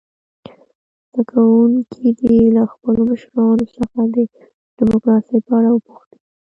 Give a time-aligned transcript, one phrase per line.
[1.11, 4.17] زده کوونکي دې له خپلو مشرانو څخه د
[4.77, 6.17] ډموکراسۍ په اړه وپوښتي.